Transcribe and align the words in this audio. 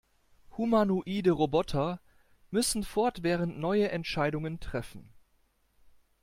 Humanoide 0.57 1.29
Roboter 1.29 2.01
müssen 2.49 2.83
fortwährend 2.83 3.59
neue 3.59 3.91
Entscheidungen 3.91 4.59
treffen. 4.59 5.13